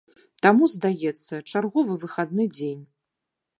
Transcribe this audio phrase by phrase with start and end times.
[0.45, 2.83] Таму, здаецца, чарговы выхадны дзень.